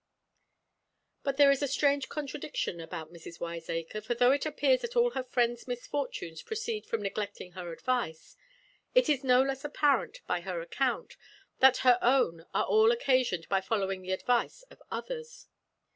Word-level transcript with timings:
"But 1.21 1.37
there 1.37 1.51
is 1.51 1.61
a 1.61 1.67
strange 1.67 2.09
contradiction 2.09 2.81
about 2.81 3.13
Mrs. 3.13 3.39
Wiseacre, 3.39 4.01
for 4.01 4.15
though 4.15 4.31
it 4.31 4.47
appears 4.47 4.81
that 4.81 4.95
all 4.95 5.11
her 5.11 5.21
friends' 5.23 5.67
misfortunes 5.67 6.41
proceed 6.41 6.87
from 6.87 7.03
neglecting 7.03 7.51
her 7.51 7.71
advice, 7.71 8.35
it 8.95 9.09
is 9.09 9.23
no 9.23 9.43
less 9.43 9.63
apparent, 9.63 10.21
by 10.25 10.41
her 10.41 10.59
account, 10.59 11.17
that 11.59 11.77
her 11.85 11.99
own 12.01 12.47
are 12.51 12.65
all 12.65 12.91
occasioned 12.91 13.47
by 13.47 13.61
following 13.61 14.01
the 14.01 14.11
advice 14.11 14.63
of 14.71 14.81
others. 14.89 15.45